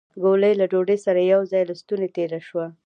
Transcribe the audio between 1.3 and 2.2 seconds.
يو ځای له ستونې